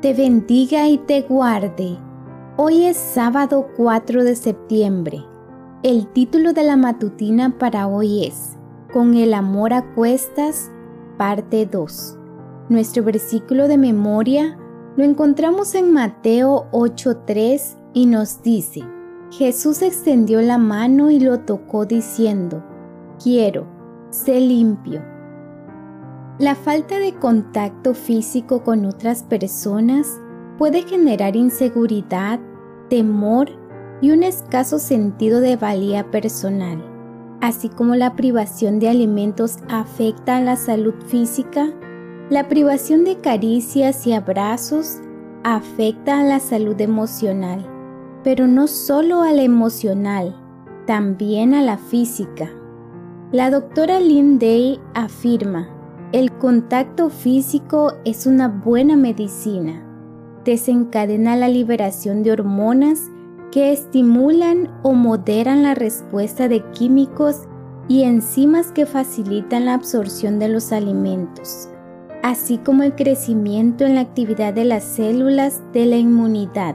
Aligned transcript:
te 0.00 0.12
bendiga 0.12 0.88
y 0.88 0.98
te 0.98 1.22
guarde. 1.22 1.96
Hoy 2.58 2.84
es 2.84 2.96
sábado 2.98 3.68
4 3.76 4.24
de 4.24 4.36
septiembre. 4.36 5.24
El 5.82 6.06
título 6.08 6.52
de 6.52 6.64
la 6.64 6.76
matutina 6.76 7.56
para 7.58 7.86
hoy 7.86 8.26
es 8.26 8.56
Con 8.92 9.14
el 9.14 9.32
amor 9.32 9.72
a 9.72 9.94
cuestas, 9.94 10.70
parte 11.16 11.64
2. 11.64 12.18
Nuestro 12.68 13.04
versículo 13.04 13.68
de 13.68 13.78
memoria 13.78 14.58
lo 14.96 15.04
encontramos 15.04 15.74
en 15.74 15.92
Mateo 15.92 16.66
8:3 16.72 17.78
y 17.94 18.06
nos 18.06 18.42
dice, 18.42 18.82
Jesús 19.30 19.80
extendió 19.80 20.42
la 20.42 20.58
mano 20.58 21.10
y 21.10 21.20
lo 21.20 21.40
tocó 21.40 21.86
diciendo, 21.86 22.62
quiero, 23.22 23.66
sé 24.10 24.40
limpio. 24.40 25.15
La 26.38 26.54
falta 26.54 26.98
de 26.98 27.14
contacto 27.14 27.94
físico 27.94 28.62
con 28.62 28.84
otras 28.84 29.22
personas 29.22 30.20
puede 30.58 30.82
generar 30.82 31.36
inseguridad, 31.36 32.40
temor 32.90 33.48
y 34.02 34.10
un 34.10 34.22
escaso 34.22 34.78
sentido 34.78 35.40
de 35.40 35.56
valía 35.56 36.10
personal, 36.10 36.84
así 37.40 37.68
como 37.68 37.94
la 37.94 38.16
privación 38.16 38.78
de 38.78 38.90
alimentos 38.90 39.56
afecta 39.68 40.36
a 40.36 40.42
la 40.42 40.56
salud 40.56 40.94
física 41.06 41.72
la 42.28 42.48
privación 42.48 43.04
de 43.04 43.20
caricias 43.20 44.04
y 44.04 44.12
abrazos 44.12 44.98
afecta 45.44 46.18
a 46.18 46.24
la 46.24 46.40
salud 46.40 46.80
emocional, 46.80 47.64
pero 48.24 48.48
no 48.48 48.66
solo 48.66 49.22
a 49.22 49.30
la 49.30 49.42
emocional, 49.42 50.34
también 50.88 51.54
a 51.54 51.62
la 51.62 51.78
física. 51.78 52.50
La 53.30 53.48
doctora 53.50 54.00
Lynn 54.00 54.40
Day 54.40 54.80
afirma, 54.94 55.68
el 56.12 56.32
contacto 56.32 57.10
físico 57.10 57.94
es 58.04 58.26
una 58.26 58.48
buena 58.48 58.96
medicina. 58.96 59.82
Desencadena 60.44 61.36
la 61.36 61.48
liberación 61.48 62.22
de 62.22 62.32
hormonas 62.32 63.00
que 63.50 63.72
estimulan 63.72 64.70
o 64.82 64.92
moderan 64.92 65.62
la 65.62 65.74
respuesta 65.74 66.48
de 66.48 66.62
químicos 66.72 67.42
y 67.88 68.02
enzimas 68.02 68.72
que 68.72 68.86
facilitan 68.86 69.66
la 69.66 69.74
absorción 69.74 70.38
de 70.38 70.48
los 70.48 70.72
alimentos 70.72 71.68
así 72.26 72.58
como 72.58 72.82
el 72.82 72.96
crecimiento 72.96 73.84
en 73.84 73.94
la 73.94 74.00
actividad 74.00 74.52
de 74.52 74.64
las 74.64 74.82
células 74.82 75.62
de 75.72 75.86
la 75.86 75.96
inmunidad, 75.96 76.74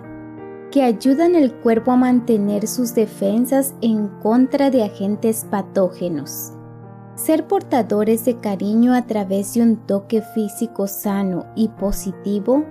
que 0.72 0.82
ayudan 0.82 1.36
al 1.36 1.54
cuerpo 1.56 1.92
a 1.92 1.98
mantener 1.98 2.68
sus 2.68 2.96
defensas 2.96 3.76
en 3.82 4.08
contra 4.22 4.70
de 4.70 4.86
agentes 4.86 5.46
patógenos. 5.52 6.54
Ser 7.16 7.45
portadores 7.45 8.26
de 8.26 8.38
cariño 8.38 8.94
a 8.94 9.06
través 9.06 9.54
de 9.54 9.62
un 9.62 9.76
toque 9.76 10.22
físico 10.22 10.88
sano 10.88 11.45
y 11.56 11.68
positivo 11.68 12.66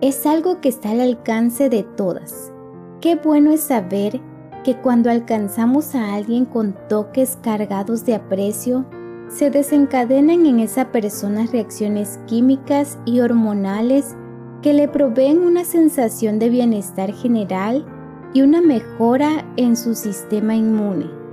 es 0.00 0.26
algo 0.26 0.60
que 0.60 0.68
está 0.68 0.90
al 0.90 1.00
alcance 1.00 1.70
de 1.70 1.82
todas. 1.82 2.52
Qué 3.00 3.16
bueno 3.16 3.50
es 3.50 3.62
saber 3.62 4.20
que 4.64 4.76
cuando 4.76 5.10
alcanzamos 5.10 5.94
a 5.94 6.14
alguien 6.14 6.44
con 6.44 6.76
toques 6.88 7.38
cargados 7.42 8.04
de 8.04 8.16
aprecio, 8.16 8.84
se 9.28 9.50
desencadenan 9.50 10.44
en 10.44 10.60
esa 10.60 10.92
persona 10.92 11.46
reacciones 11.50 12.20
químicas 12.26 12.98
y 13.06 13.20
hormonales 13.20 14.14
que 14.62 14.72
le 14.72 14.88
proveen 14.88 15.40
una 15.40 15.64
sensación 15.64 16.38
de 16.38 16.50
bienestar 16.50 17.12
general 17.12 17.86
y 18.34 18.42
una 18.42 18.60
mejora 18.60 19.46
en 19.56 19.76
su 19.76 19.94
sistema 19.94 20.54
inmune. 20.54 21.25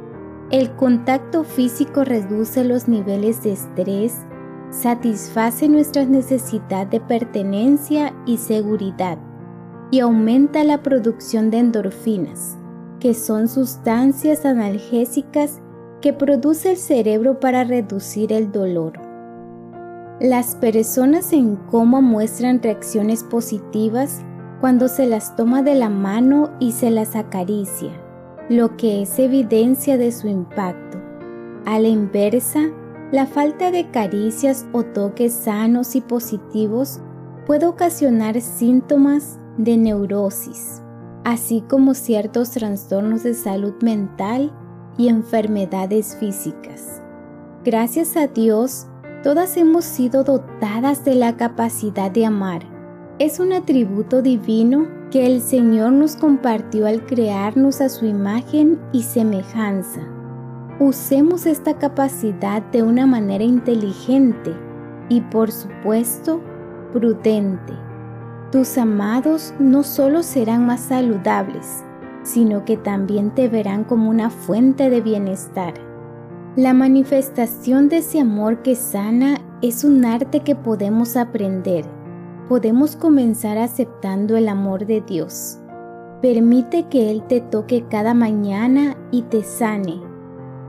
El 0.53 0.69
contacto 0.75 1.43
físico 1.43 2.03
reduce 2.03 2.63
los 2.63 2.87
niveles 2.87 3.41
de 3.41 3.53
estrés, 3.53 4.13
satisface 4.69 5.67
nuestra 5.67 6.05
necesidad 6.05 6.85
de 6.85 6.99
pertenencia 6.99 8.13
y 8.27 8.37
seguridad 8.37 9.17
y 9.89 10.01
aumenta 10.01 10.63
la 10.63 10.83
producción 10.83 11.49
de 11.49 11.57
endorfinas, 11.57 12.55
que 12.99 13.15
son 13.15 13.47
sustancias 13.47 14.45
analgésicas 14.45 15.59
que 16.01 16.13
produce 16.13 16.69
el 16.69 16.77
cerebro 16.77 17.39
para 17.39 17.63
reducir 17.63 18.31
el 18.31 18.51
dolor. 18.51 18.93
Las 20.19 20.55
personas 20.57 21.33
en 21.33 21.55
coma 21.55 21.99
muestran 21.99 22.61
reacciones 22.61 23.23
positivas 23.23 24.21
cuando 24.61 24.87
se 24.87 25.07
las 25.07 25.35
toma 25.35 25.63
de 25.63 25.73
la 25.73 25.89
mano 25.89 26.51
y 26.59 26.73
se 26.73 26.91
las 26.91 27.15
acaricia, 27.15 28.02
lo 28.57 28.77
que 28.77 29.01
es 29.01 29.19
evidencia 29.19 29.97
de 29.97 30.11
su 30.11 30.27
impacto. 30.27 30.99
A 31.65 31.79
la 31.79 31.87
inversa, 31.87 32.69
la 33.11 33.25
falta 33.25 33.71
de 33.71 33.89
caricias 33.89 34.65
o 34.73 34.83
toques 34.83 35.33
sanos 35.33 35.95
y 35.95 36.01
positivos 36.01 36.99
puede 37.45 37.65
ocasionar 37.65 38.39
síntomas 38.41 39.39
de 39.57 39.77
neurosis, 39.77 40.81
así 41.23 41.61
como 41.69 41.93
ciertos 41.93 42.51
trastornos 42.51 43.23
de 43.23 43.33
salud 43.33 43.73
mental 43.81 44.51
y 44.97 45.09
enfermedades 45.09 46.15
físicas. 46.19 47.01
Gracias 47.63 48.17
a 48.17 48.27
Dios, 48.27 48.87
todas 49.23 49.57
hemos 49.57 49.85
sido 49.85 50.23
dotadas 50.23 51.05
de 51.05 51.15
la 51.15 51.37
capacidad 51.37 52.11
de 52.11 52.25
amar. 52.25 52.72
Es 53.23 53.39
un 53.39 53.53
atributo 53.53 54.21
divino 54.21 54.85
que 55.09 55.25
el 55.25 55.39
Señor 55.39 55.93
nos 55.93 56.17
compartió 56.17 56.87
al 56.87 57.05
crearnos 57.05 57.79
a 57.79 57.87
su 57.87 58.05
imagen 58.05 58.77
y 58.91 59.03
semejanza. 59.03 60.01
Usemos 60.77 61.45
esta 61.45 61.77
capacidad 61.77 62.61
de 62.61 62.83
una 62.83 63.05
manera 63.05 63.45
inteligente 63.45 64.53
y 65.07 65.21
por 65.21 65.53
supuesto 65.53 66.41
prudente. 66.91 67.71
Tus 68.51 68.77
amados 68.77 69.53
no 69.57 69.83
solo 69.83 70.21
serán 70.21 70.65
más 70.65 70.81
saludables, 70.81 71.81
sino 72.23 72.65
que 72.65 72.75
también 72.75 73.33
te 73.33 73.47
verán 73.47 73.85
como 73.85 74.09
una 74.09 74.29
fuente 74.29 74.89
de 74.89 74.99
bienestar. 74.99 75.75
La 76.57 76.73
manifestación 76.73 77.87
de 77.87 77.99
ese 77.99 78.19
amor 78.19 78.63
que 78.63 78.75
sana 78.75 79.39
es 79.61 79.85
un 79.85 80.03
arte 80.03 80.41
que 80.41 80.55
podemos 80.55 81.15
aprender. 81.15 81.85
Podemos 82.47 82.97
comenzar 82.97 83.57
aceptando 83.57 84.35
el 84.35 84.49
amor 84.49 84.85
de 84.85 84.99
Dios. 84.99 85.59
Permite 86.21 86.83
que 86.89 87.09
Él 87.09 87.23
te 87.27 87.39
toque 87.39 87.85
cada 87.89 88.13
mañana 88.13 88.97
y 89.11 89.21
te 89.23 89.43
sane. 89.43 90.01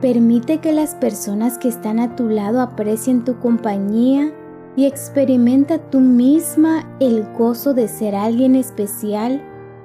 Permite 0.01 0.59
que 0.59 0.73
las 0.73 0.95
personas 0.95 1.59
que 1.59 1.69
están 1.69 1.99
a 1.99 2.15
tu 2.15 2.29
lado 2.29 2.61
aprecien 2.61 3.25
tu 3.25 3.39
compañía 3.41 4.33
y 4.77 4.87
experimenta 4.87 5.79
tú 5.79 6.01
misma 6.01 6.97
el 7.01 7.25
gozo 7.37 7.75
de 7.75 7.89
ser 7.89 8.15
alguien 8.15 8.55
especial 8.55 9.43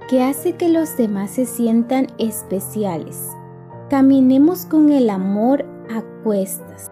que 0.09 0.22
hace 0.23 0.53
que 0.53 0.69
los 0.69 0.95
demás 0.95 1.31
se 1.31 1.45
sientan 1.45 2.07
especiales. 2.19 3.31
Caminemos 3.89 4.66
con 4.66 4.91
el 4.91 5.09
amor 5.09 5.66
a 5.89 6.03
cuestas. 6.23 6.91